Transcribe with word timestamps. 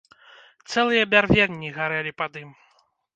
Цэлыя 0.69 1.03
бярвенні 1.11 1.69
гарэлі 1.77 2.11
пад 2.23 2.31
ім. 2.43 2.49